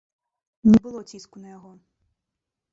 [0.69, 1.71] Не было ціску на яго.